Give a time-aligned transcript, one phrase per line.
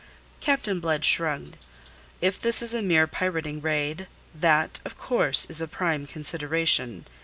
[0.39, 1.57] Captain Blood shrugged.
[2.21, 7.05] "If this is a mere pirating raid, that, of course, is a prime consideration.